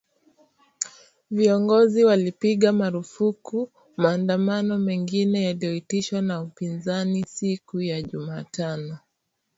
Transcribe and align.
Viongozi 1.31 2.03
walipiga 2.05 2.71
marufuku 2.71 3.71
maandamano 3.97 4.77
mengine 4.79 5.43
yaliyoitishwa 5.43 6.21
na 6.21 6.41
upinzani 6.41 7.25
siku 7.27 7.81
ya 7.81 8.01
Jumatano 8.01 8.99